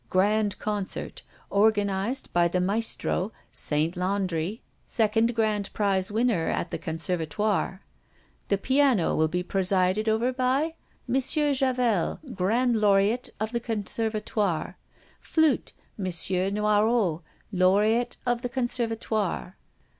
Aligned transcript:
GRAND 0.09 0.57
CONCERT 0.57 1.21
organized 1.51 2.33
by 2.33 2.47
the 2.47 2.59
Maestro, 2.59 3.31
Saint 3.51 3.93
Landri, 3.93 4.61
second 4.83 5.35
grand 5.35 5.71
prize 5.73 6.09
winner 6.09 6.47
at 6.47 6.69
the 6.69 6.79
Conservatoire 6.79 7.83
The 8.47 8.57
piano 8.57 9.15
will 9.15 9.27
be 9.27 9.43
presided 9.43 10.09
over 10.09 10.33
by 10.33 10.73
M. 11.07 11.21
Javel, 11.53 12.19
grand 12.33 12.77
laureate 12.81 13.29
of 13.39 13.51
the 13.51 13.59
Conservatoire. 13.59 14.75
Flute, 15.19 15.71
M. 15.99 16.05
Noirot, 16.05 17.21
laureate 17.51 18.17
of 18.25 18.41
the 18.41 18.49
Conservatoire. 18.49 19.55